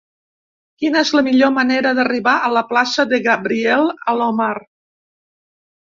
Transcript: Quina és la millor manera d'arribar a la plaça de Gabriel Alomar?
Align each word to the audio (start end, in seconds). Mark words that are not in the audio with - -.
Quina 0.83 1.03
és 1.07 1.11
la 1.17 1.23
millor 1.27 1.51
manera 1.59 1.93
d'arribar 2.01 2.35
a 2.39 2.51
la 2.57 2.65
plaça 2.73 3.07
de 3.13 3.23
Gabriel 3.31 3.89
Alomar? 4.17 4.53